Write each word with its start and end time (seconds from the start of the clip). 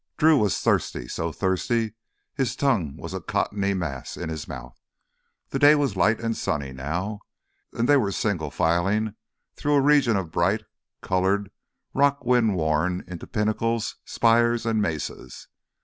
Drew 0.17 0.39
was 0.39 0.57
thirsty, 0.57 1.07
so 1.07 1.31
thirsty 1.31 1.93
his 2.33 2.55
tongue 2.55 2.97
was 2.97 3.13
a 3.13 3.21
cottony 3.21 3.75
mass 3.75 4.17
in 4.17 4.29
his 4.29 4.47
mouth. 4.47 4.81
The 5.49 5.59
day 5.59 5.75
was 5.75 5.95
light 5.95 6.19
and 6.19 6.35
sunny 6.35 6.73
now, 6.73 7.19
and 7.71 7.87
they 7.87 7.97
were 7.97 8.11
single 8.11 8.49
filing 8.49 9.13
through 9.55 9.75
a 9.75 9.81
region 9.81 10.17
of 10.17 10.31
bright, 10.31 10.63
colored 11.03 11.51
rock 11.93 12.25
wind 12.25 12.55
worn 12.55 13.03
into 13.05 13.27
pinnacles, 13.27 13.97
spires, 14.03 14.65
and 14.65 14.81
mesas. 14.81 15.47